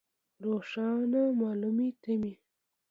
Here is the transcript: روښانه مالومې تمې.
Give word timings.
روښانه 0.43 1.21
مالومې 1.39 1.89
تمې. 2.03 2.33